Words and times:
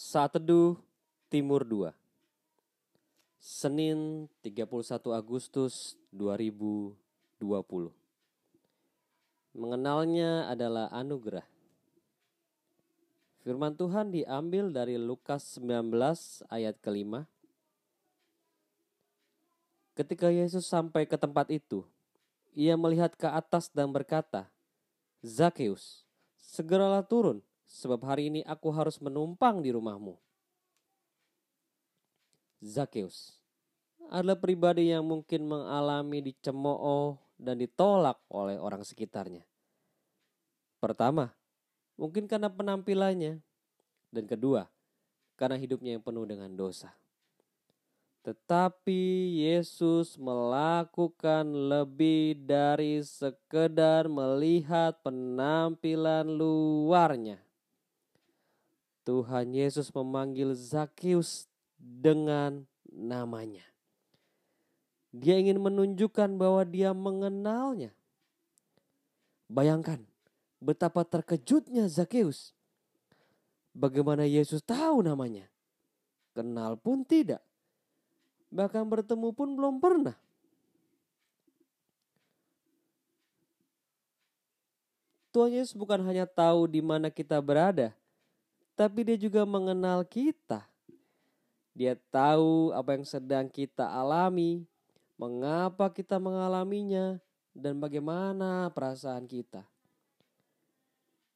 Saat 0.00 0.40
Teduh 0.40 0.80
Timur 1.28 1.60
2 1.60 1.92
Senin 3.36 4.32
31 4.40 4.96
Agustus 5.12 5.92
2020 6.16 6.96
Mengenalnya 9.52 10.48
adalah 10.48 10.88
anugerah. 10.88 11.44
Firman 13.44 13.76
Tuhan 13.76 14.08
diambil 14.08 14.72
dari 14.72 14.96
Lukas 14.96 15.60
19 15.60 15.92
ayat 16.48 16.80
kelima. 16.80 17.28
Ketika 19.92 20.32
Yesus 20.32 20.64
sampai 20.64 21.04
ke 21.04 21.20
tempat 21.20 21.52
itu, 21.52 21.84
ia 22.56 22.72
melihat 22.72 23.12
ke 23.20 23.28
atas 23.28 23.68
dan 23.68 23.92
berkata, 23.92 24.48
Zakeus, 25.20 26.08
segeralah 26.40 27.04
turun, 27.04 27.44
sebab 27.70 28.02
hari 28.02 28.34
ini 28.34 28.40
aku 28.42 28.74
harus 28.74 28.98
menumpang 28.98 29.62
di 29.62 29.70
rumahmu. 29.70 30.18
Zakeus 32.60 33.38
adalah 34.10 34.36
pribadi 34.36 34.90
yang 34.90 35.06
mungkin 35.06 35.46
mengalami 35.46 36.18
dicemooh 36.18 37.14
dan 37.38 37.62
ditolak 37.62 38.18
oleh 38.26 38.58
orang 38.58 38.82
sekitarnya. 38.82 39.46
Pertama, 40.82 41.30
mungkin 41.94 42.26
karena 42.26 42.50
penampilannya, 42.50 43.38
dan 44.10 44.24
kedua, 44.26 44.66
karena 45.38 45.56
hidupnya 45.56 45.96
yang 45.96 46.04
penuh 46.04 46.26
dengan 46.26 46.50
dosa. 46.52 46.90
Tetapi 48.20 49.32
Yesus 49.40 50.20
melakukan 50.20 51.48
lebih 51.48 52.36
dari 52.44 53.00
sekedar 53.00 54.12
melihat 54.12 55.00
penampilan 55.00 56.28
luarnya. 56.28 57.40
Tuhan 59.10 59.50
Yesus 59.50 59.90
memanggil 59.90 60.54
Zakius 60.54 61.50
dengan 61.74 62.62
namanya. 62.86 63.66
Dia 65.10 65.34
ingin 65.34 65.58
menunjukkan 65.58 66.38
bahwa 66.38 66.62
dia 66.62 66.94
mengenalnya. 66.94 67.90
Bayangkan 69.50 70.06
betapa 70.62 71.02
terkejutnya 71.02 71.90
Zakeus. 71.90 72.54
Bagaimana 73.74 74.30
Yesus 74.30 74.62
tahu 74.62 75.02
namanya? 75.02 75.50
Kenal 76.30 76.78
pun 76.78 77.02
tidak. 77.02 77.42
Bahkan 78.54 78.86
bertemu 78.86 79.34
pun 79.34 79.58
belum 79.58 79.82
pernah. 79.82 80.14
Tuhan 85.34 85.50
Yesus 85.50 85.74
bukan 85.74 85.98
hanya 86.06 86.30
tahu 86.30 86.70
di 86.70 86.78
mana 86.78 87.10
kita 87.10 87.42
berada, 87.42 87.90
tapi 88.80 89.04
dia 89.04 89.20
juga 89.20 89.44
mengenal 89.44 90.08
kita. 90.08 90.64
Dia 91.76 92.00
tahu 92.08 92.72
apa 92.72 92.96
yang 92.96 93.04
sedang 93.04 93.44
kita 93.44 93.84
alami, 93.84 94.64
mengapa 95.20 95.92
kita 95.92 96.16
mengalaminya, 96.16 97.20
dan 97.52 97.76
bagaimana 97.76 98.72
perasaan 98.72 99.28
kita. 99.28 99.68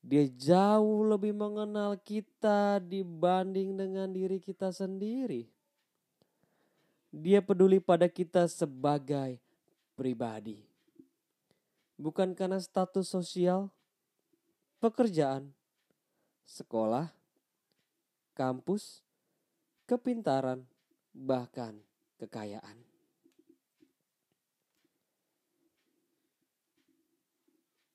Dia 0.00 0.24
jauh 0.32 1.04
lebih 1.04 1.36
mengenal 1.36 2.00
kita 2.00 2.80
dibanding 2.80 3.76
dengan 3.76 4.08
diri 4.08 4.40
kita 4.40 4.72
sendiri. 4.72 5.44
Dia 7.12 7.44
peduli 7.44 7.84
pada 7.84 8.08
kita 8.08 8.48
sebagai 8.48 9.36
pribadi, 9.92 10.64
bukan 12.00 12.32
karena 12.32 12.56
status 12.56 13.12
sosial, 13.12 13.68
pekerjaan, 14.80 15.52
sekolah, 16.44 17.15
kampus, 18.36 19.00
kepintaran, 19.88 20.68
bahkan 21.16 21.80
kekayaan. 22.20 22.76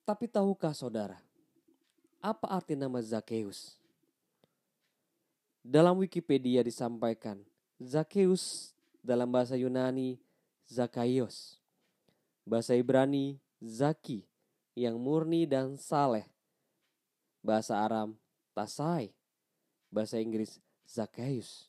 Tapi 0.02 0.26
tahukah 0.26 0.74
saudara, 0.74 1.22
apa 2.18 2.50
arti 2.50 2.74
nama 2.74 2.98
Zakeus? 2.98 3.78
Dalam 5.62 6.02
Wikipedia 6.02 6.66
disampaikan, 6.66 7.38
Zakeus 7.78 8.74
dalam 8.98 9.30
bahasa 9.30 9.54
Yunani 9.54 10.18
Zakaios, 10.66 11.62
bahasa 12.42 12.74
Ibrani 12.74 13.38
Zaki 13.62 14.26
yang 14.74 14.98
murni 14.98 15.46
dan 15.46 15.78
saleh, 15.78 16.26
bahasa 17.38 17.78
Aram 17.78 18.18
Tasai, 18.58 19.14
bahasa 19.92 20.16
Inggris 20.16 20.56
Zacchaeus. 20.88 21.68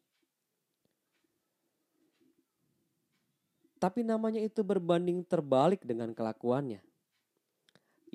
Tapi 3.84 4.00
namanya 4.00 4.40
itu 4.40 4.64
berbanding 4.64 5.28
terbalik 5.28 5.84
dengan 5.84 6.16
kelakuannya. 6.16 6.80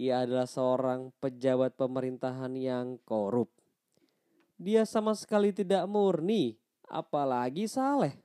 Ia 0.00 0.24
adalah 0.24 0.48
seorang 0.48 1.12
pejabat 1.20 1.76
pemerintahan 1.76 2.56
yang 2.56 2.96
korup. 3.04 3.52
Dia 4.56 4.88
sama 4.88 5.12
sekali 5.12 5.52
tidak 5.52 5.84
murni, 5.84 6.56
apalagi 6.88 7.68
saleh. 7.68 8.16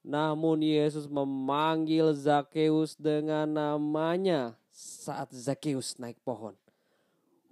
Namun 0.00 0.64
Yesus 0.64 1.04
memanggil 1.04 2.16
Zakheus 2.16 2.96
dengan 2.96 3.44
namanya 3.50 4.56
saat 4.72 5.28
Zakheus 5.28 6.00
naik 6.00 6.16
pohon. 6.24 6.56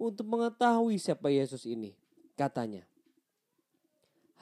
Untuk 0.01 0.25
mengetahui 0.25 0.97
siapa 0.97 1.29
Yesus 1.29 1.69
ini, 1.69 1.93
katanya, 2.33 2.89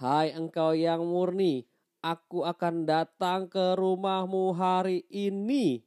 Hai 0.01 0.33
engkau 0.33 0.73
yang 0.73 1.05
murni, 1.05 1.61
aku 2.01 2.41
akan 2.41 2.89
datang 2.89 3.45
ke 3.45 3.77
rumahmu 3.77 4.49
hari 4.49 5.05
ini. 5.13 5.85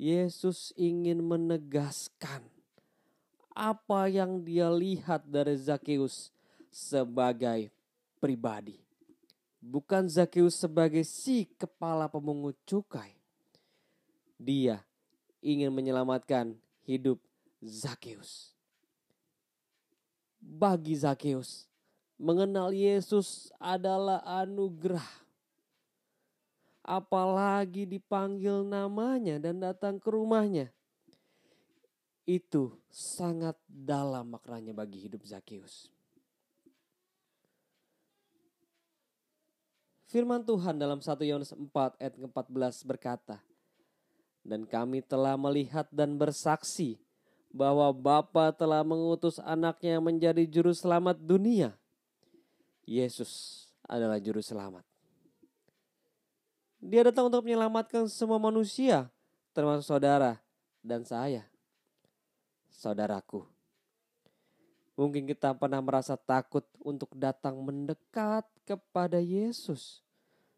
Yesus 0.00 0.72
ingin 0.80 1.20
menegaskan 1.20 2.40
apa 3.52 4.08
yang 4.08 4.40
dia 4.40 4.72
lihat 4.72 5.28
dari 5.28 5.60
Zakheus 5.60 6.32
sebagai 6.72 7.68
pribadi. 8.16 8.80
Bukan 9.60 10.08
Zakheus 10.08 10.56
sebagai 10.56 11.04
si 11.04 11.52
kepala 11.60 12.08
pemungut 12.08 12.56
cukai. 12.64 13.12
Dia 14.40 14.80
ingin 15.44 15.68
menyelamatkan 15.68 16.56
hidup 16.88 17.20
Zakheus. 17.60 18.56
Bagi 20.40 20.96
Zakheus, 20.96 21.68
mengenal 22.22 22.70
Yesus 22.70 23.50
adalah 23.58 24.22
anugerah. 24.22 25.04
Apalagi 26.82 27.86
dipanggil 27.86 28.62
namanya 28.62 29.42
dan 29.42 29.58
datang 29.58 29.98
ke 29.98 30.06
rumahnya. 30.06 30.70
Itu 32.22 32.78
sangat 32.86 33.58
dalam 33.66 34.30
maknanya 34.30 34.70
bagi 34.70 35.02
hidup 35.02 35.26
Zakheus. 35.26 35.90
Firman 40.06 40.46
Tuhan 40.46 40.78
dalam 40.78 41.02
1 41.02 41.08
Yohanes 41.26 41.50
4 41.50 41.98
ayat 41.98 42.14
14 42.14 42.86
berkata, 42.86 43.42
Dan 44.42 44.66
kami 44.66 45.02
telah 45.02 45.38
melihat 45.38 45.86
dan 45.90 46.18
bersaksi 46.18 47.00
bahwa 47.48 47.88
Bapa 47.94 48.50
telah 48.52 48.82
mengutus 48.82 49.40
anaknya 49.40 50.02
menjadi 50.02 50.44
juru 50.46 50.74
selamat 50.74 51.16
dunia. 51.16 51.78
Yesus 52.82 53.64
adalah 53.86 54.18
juru 54.18 54.42
selamat. 54.42 54.82
Dia 56.82 57.06
datang 57.06 57.30
untuk 57.30 57.46
menyelamatkan 57.46 58.10
semua 58.10 58.42
manusia, 58.42 59.06
termasuk 59.54 59.86
saudara 59.86 60.42
dan 60.82 61.06
saya. 61.06 61.46
Saudaraku, 62.74 63.46
mungkin 64.98 65.22
kita 65.22 65.54
pernah 65.54 65.78
merasa 65.78 66.18
takut 66.18 66.66
untuk 66.82 67.14
datang 67.14 67.54
mendekat 67.62 68.42
kepada 68.66 69.22
Yesus, 69.22 70.02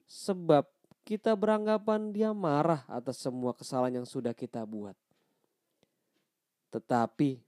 sebab 0.08 0.64
kita 1.04 1.36
beranggapan 1.36 2.08
Dia 2.08 2.32
marah 2.32 2.88
atas 2.88 3.20
semua 3.20 3.52
kesalahan 3.52 4.00
yang 4.00 4.08
sudah 4.08 4.32
kita 4.32 4.64
buat. 4.64 4.96
Tetapi 6.72 7.44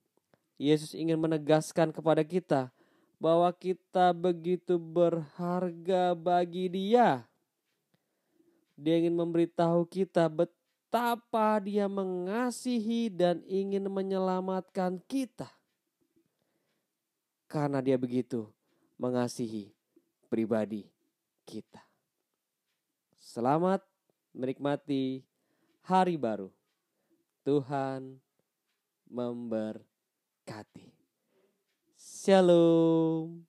Yesus 0.60 0.92
ingin 0.92 1.16
menegaskan 1.16 1.88
kepada 1.96 2.20
kita 2.20 2.68
bahwa 3.16 3.48
kita 3.52 4.12
begitu 4.12 4.76
berharga 4.76 6.12
bagi 6.12 6.68
Dia. 6.68 7.24
Dia 8.76 8.94
ingin 9.00 9.16
memberitahu 9.16 9.88
kita 9.88 10.28
betapa 10.28 11.56
Dia 11.64 11.88
mengasihi 11.88 13.08
dan 13.08 13.40
ingin 13.48 13.88
menyelamatkan 13.88 15.00
kita. 15.08 15.48
Karena 17.48 17.80
Dia 17.80 17.96
begitu 17.96 18.48
mengasihi 19.00 19.72
pribadi 20.28 20.84
kita. 21.48 21.80
Selamat 23.16 23.84
menikmati 24.36 25.24
hari 25.84 26.20
baru. 26.20 26.52
Tuhan 27.46 28.18
memberkati. 29.06 30.95
Shalom. 32.26 33.46